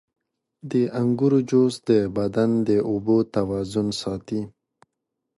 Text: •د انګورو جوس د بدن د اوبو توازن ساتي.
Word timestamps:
•د 0.71 0.73
انګورو 0.99 1.39
جوس 1.49 1.75
د 1.89 1.91
بدن 2.17 2.51
د 2.67 2.69
اوبو 2.89 3.17
توازن 3.35 3.87
ساتي. 4.01 4.41